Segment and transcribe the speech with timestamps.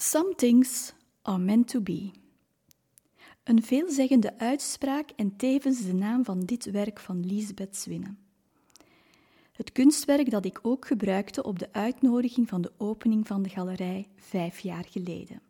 [0.00, 0.92] Some things
[1.22, 2.10] are meant to be.
[3.44, 8.14] Een veelzeggende uitspraak en tevens de naam van dit werk van Lisbeth Swinne.
[9.52, 14.08] Het kunstwerk dat ik ook gebruikte op de uitnodiging van de opening van de galerij
[14.16, 15.42] vijf jaar geleden.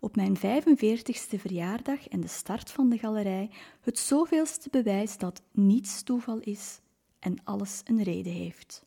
[0.00, 3.50] Op mijn 45ste verjaardag en de start van de galerij
[3.80, 6.80] het zoveelste bewijs dat niets toeval is
[7.18, 8.84] en alles een reden heeft.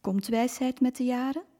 [0.00, 1.50] Komt wijsheid met de jaren?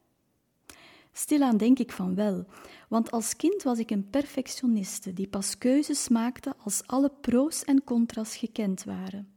[1.15, 2.45] Stilaan denk ik van wel,
[2.89, 7.83] want als kind was ik een perfectioniste die pas keuzes maakte als alle pro's en
[7.83, 9.27] contra's gekend waren.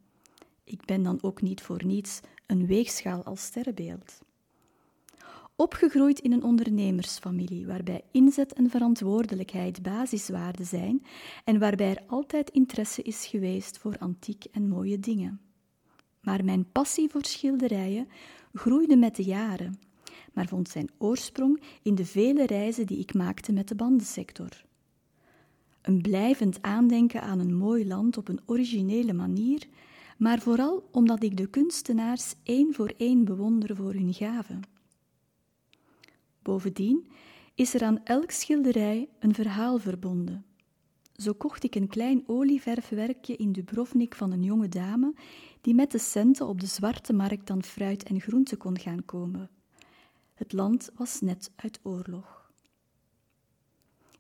[0.65, 4.19] Ik ben dan ook niet voor niets een weegschaal als sterrenbeeld.
[5.57, 11.07] Opgegroeid in een ondernemersfamilie waarbij inzet en verantwoordelijkheid basiswaarden zijn
[11.45, 15.41] en waarbij er altijd interesse is geweest voor antiek en mooie dingen.
[16.21, 18.09] Maar mijn passie voor schilderijen
[18.53, 19.79] groeide met de jaren
[20.37, 24.65] maar vond zijn oorsprong in de vele reizen die ik maakte met de bandensector.
[25.83, 29.67] Een blijvend aandenken aan een mooi land op een originele manier,
[30.19, 34.61] maar vooral omdat ik de kunstenaars één voor één bewonder voor hun gaven.
[36.43, 37.07] Bovendien
[37.55, 40.45] is er aan elk schilderij een verhaal verbonden.
[41.15, 45.15] Zo kocht ik een klein olieverfwerkje in Dubrovnik van een jonge dame
[45.61, 49.51] die met de centen op de zwarte markt dan fruit en groente kon gaan komen.
[50.37, 52.51] Het land was net uit oorlog.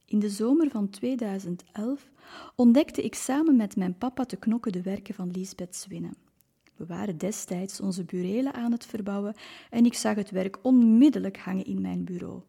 [0.04, 2.08] In de zomer van 2011
[2.54, 6.10] ontdekte ik samen met mijn papa te knokken de werken van Lisbeth Swinne.
[6.76, 9.34] We waren destijds onze burelen aan het verbouwen
[9.70, 12.40] en ik zag het werk onmiddellijk hangen in mijn bureau.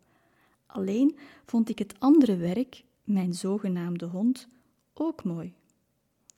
[0.65, 4.47] Alleen vond ik het andere werk, mijn zogenaamde hond,
[4.93, 5.53] ook mooi.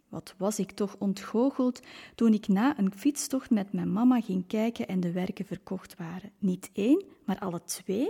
[0.09, 1.79] Wat was ik toch ontgoocheld
[2.15, 6.31] toen ik na een fietstocht met mijn mama ging kijken en de werken verkocht waren.
[6.37, 8.09] Niet één, maar alle twee?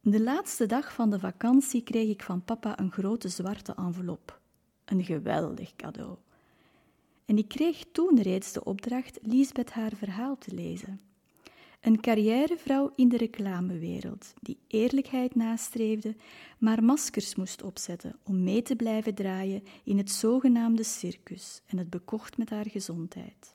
[0.00, 4.40] De laatste dag van de vakantie kreeg ik van papa een grote zwarte envelop.
[4.84, 6.16] Een geweldig cadeau.
[7.24, 11.00] En ik kreeg toen reeds de opdracht Liesbeth haar verhaal te lezen.
[11.82, 16.16] Een carrièrevrouw in de reclamewereld die eerlijkheid nastreefde,
[16.58, 21.90] maar maskers moest opzetten om mee te blijven draaien in het zogenaamde circus en het
[21.90, 23.54] bekocht met haar gezondheid.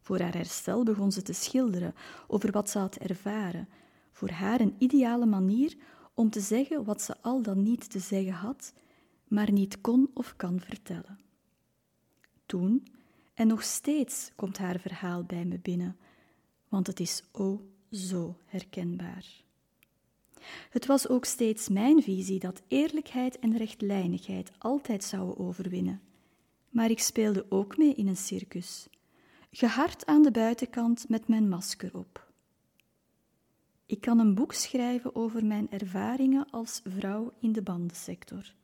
[0.00, 1.94] Voor haar herstel begon ze te schilderen
[2.26, 3.68] over wat ze had ervaren,
[4.12, 5.76] voor haar een ideale manier
[6.14, 8.72] om te zeggen wat ze al dan niet te zeggen had,
[9.28, 11.18] maar niet kon of kan vertellen.
[12.46, 12.86] Toen,
[13.34, 15.96] en nog steeds komt haar verhaal bij me binnen,
[16.76, 19.26] want het is o zo herkenbaar.
[20.70, 26.00] Het was ook steeds mijn visie dat eerlijkheid en rechtlijnigheid altijd zouden overwinnen.
[26.68, 28.88] Maar ik speelde ook mee in een circus,
[29.50, 32.32] gehard aan de buitenkant met mijn masker op.
[33.86, 38.54] Ik kan een boek schrijven over mijn ervaringen als vrouw in de bandensector.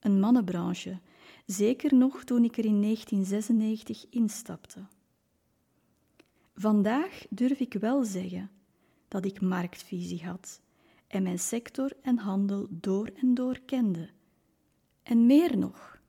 [0.00, 0.98] Een mannenbranche,
[1.46, 4.86] zeker nog toen ik er in 1996 instapte.
[6.60, 8.50] Vandaag durf ik wel zeggen
[9.08, 10.60] dat ik marktvisie had
[11.06, 14.10] en mijn sector en handel door en door kende.
[15.02, 16.00] En meer nog,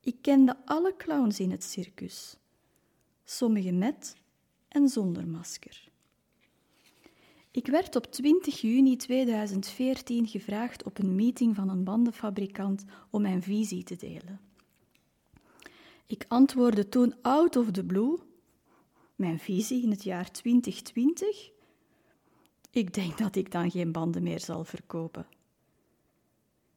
[0.00, 2.36] ik kende alle clowns in het circus,
[3.24, 4.16] sommige met
[4.68, 5.88] en zonder masker.
[7.50, 13.42] Ik werd op 20 juni 2014 gevraagd op een meeting van een bandenfabrikant om mijn
[13.42, 14.40] visie te delen.
[16.06, 18.28] Ik antwoordde toen out of the blue
[19.20, 21.50] mijn visie in het jaar 2020?
[22.70, 25.26] Ik denk dat ik dan geen banden meer zal verkopen.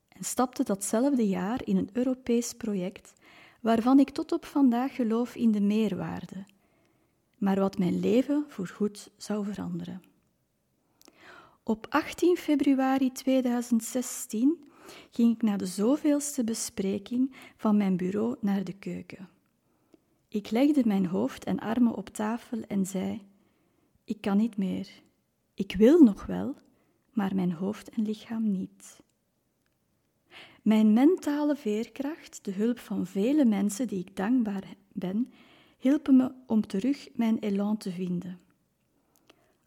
[0.08, 3.14] En stapte datzelfde jaar in een Europees project
[3.62, 6.46] waarvan ik tot op vandaag geloof in de meerwaarde,
[7.38, 10.02] maar wat mijn leven voorgoed zou veranderen.
[11.64, 14.72] Op 18 februari 2016
[15.12, 19.33] ging ik na de zoveelste bespreking van mijn bureau naar de keuken.
[20.34, 23.22] Ik legde mijn hoofd en armen op tafel en zei:
[24.04, 24.90] Ik kan niet meer.
[25.54, 26.56] Ik wil nog wel,
[27.12, 29.00] maar mijn hoofd en lichaam niet.
[30.62, 34.64] Mijn mentale veerkracht, de hulp van vele mensen die ik dankbaar
[34.94, 35.32] ben,
[35.78, 38.40] hielpen me om terug mijn elan te vinden.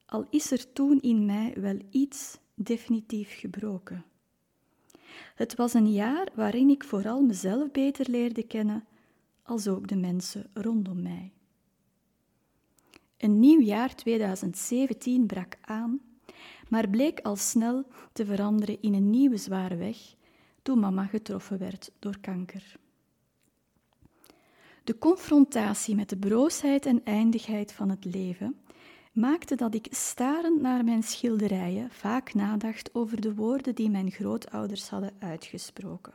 [0.07, 4.05] Al is er toen in mij wel iets definitief gebroken.
[5.35, 8.85] Het was een jaar waarin ik vooral mezelf beter leerde kennen
[9.47, 11.33] als ook de mensen rondom mij.
[13.17, 16.01] Een nieuw jaar 2017 brak aan,
[16.69, 20.15] maar bleek al snel te veranderen in een nieuwe zware weg
[20.63, 22.77] toen mama getroffen werd door kanker.
[24.85, 28.61] De confrontatie met de broosheid en eindigheid van het leven
[29.13, 34.89] maakte dat ik starend naar mijn schilderijen vaak nadacht over de woorden die mijn grootouders
[34.89, 36.15] hadden uitgesproken.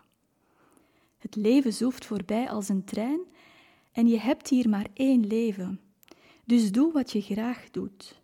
[1.32, 3.20] Het leven zoeft voorbij als een trein
[3.92, 5.80] en je hebt hier maar één leven,
[6.46, 8.22] dus doe wat je graag doet.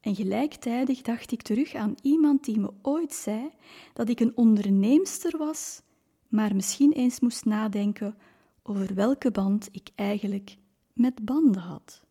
[0.00, 3.50] En gelijktijdig dacht ik terug aan iemand die me ooit zei
[3.92, 5.82] dat ik een onderneemster was,
[6.28, 8.16] maar misschien eens moest nadenken
[8.62, 10.56] over welke band ik eigenlijk
[10.92, 12.02] met banden had.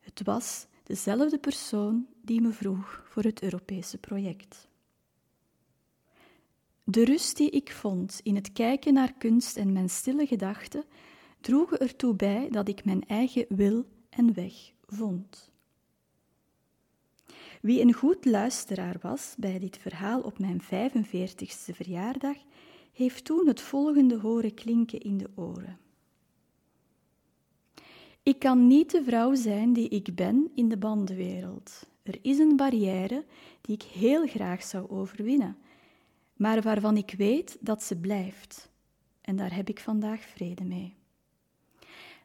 [0.00, 4.69] Het was dezelfde persoon die me vroeg voor het Europese project.
[6.84, 10.84] De rust die ik vond in het kijken naar kunst en mijn stille gedachten
[11.40, 14.54] droegen ertoe bij dat ik mijn eigen wil en weg
[14.86, 15.50] vond.
[17.60, 22.36] Wie een goed luisteraar was bij dit verhaal op mijn 45ste verjaardag,
[22.92, 25.78] heeft toen het volgende horen klinken in de oren.
[28.22, 31.86] Ik kan niet de vrouw zijn die ik ben in de bandenwereld.
[32.02, 33.24] Er is een barrière
[33.60, 35.56] die ik heel graag zou overwinnen,
[36.40, 38.70] maar waarvan ik weet dat ze blijft.
[39.20, 40.96] En daar heb ik vandaag vrede mee.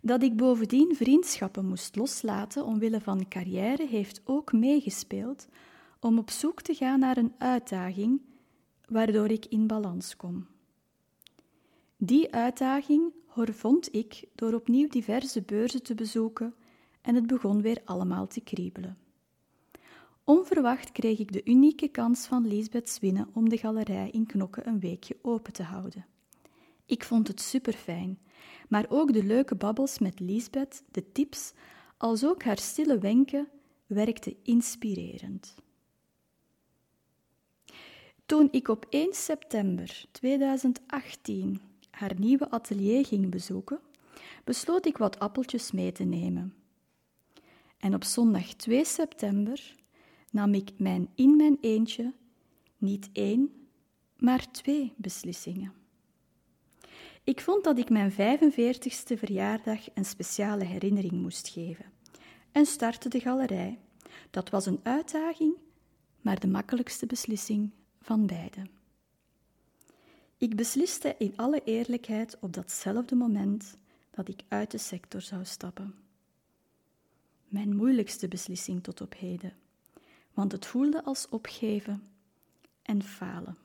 [0.02, 5.48] Dat ik bovendien vriendschappen moest loslaten omwille van carrière heeft ook meegespeeld
[6.00, 8.22] om op zoek te gaan naar een uitdaging
[8.88, 10.48] waardoor ik in balans kom.
[11.98, 16.56] Die uitdaging vond ik door opnieuw diverse beurzen te bezoeken
[17.02, 18.98] en het begon weer allemaal te kriebelen.
[20.26, 24.80] Onverwacht kreeg ik de unieke kans van Lisbeth Swinnen om de galerij in Knokke een
[24.80, 26.06] weekje open te houden.
[26.86, 28.20] Ik vond het superfijn,
[28.70, 31.54] maar ook de leuke babbels met Lisbeth, de tips,
[31.98, 33.48] als ook haar stille wenken,
[33.86, 35.56] werkten inspirerend.
[38.26, 43.80] Toen ik op 1 september 2018 haar nieuwe atelier ging bezoeken,
[44.44, 46.54] besloot ik wat appeltjes mee te nemen.
[47.78, 49.76] En op zondag 2 september
[50.36, 52.14] nam ik mijn in mijn eentje
[52.78, 53.68] niet één,
[54.18, 55.74] maar twee beslissingen.
[57.24, 61.86] Ik vond dat ik mijn 45ste verjaardag een speciale herinnering moest geven
[62.52, 63.80] en startte de galerij.
[64.30, 65.56] Dat was een uitdaging,
[66.22, 67.72] maar de makkelijkste beslissing
[68.02, 68.62] van beide.
[70.38, 73.78] Ik besliste in alle eerlijkheid op datzelfde moment
[74.12, 75.96] dat ik uit de sector zou stappen.
[77.48, 79.54] Mijn moeilijkste beslissing tot op heden,
[80.36, 82.04] want het voelde als opgeven
[82.82, 83.58] en falen.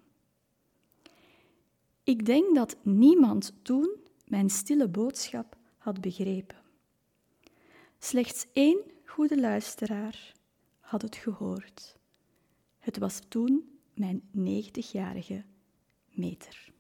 [2.02, 6.56] Ik denk dat niemand toen mijn stille boodschap had begrepen.
[7.99, 10.32] Slechts één goede luisteraar
[10.81, 11.96] had het gehoord.
[12.78, 15.44] Het was toen mijn 90-jarige
[16.08, 16.72] meter.